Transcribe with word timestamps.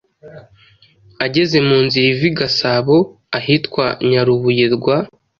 ageze 1.25 1.57
mu 1.67 1.77
nzira 1.85 2.07
ava 2.15 2.23
i 2.31 2.33
Gasabo 2.37 2.97
ahitwa 3.37 3.85
Nyarubuye 4.09 4.65
rwa 4.75 4.97